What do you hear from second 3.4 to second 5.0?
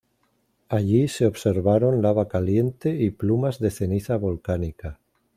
de ceniza volcánica.